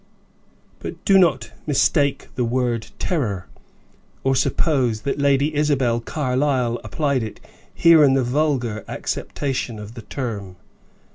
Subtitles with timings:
[0.79, 3.45] But do not mistake the word terror,
[4.23, 7.39] or suppose that Lady Isabel Carlyle applied it
[7.71, 10.55] here in the vulgar acceptation of the term.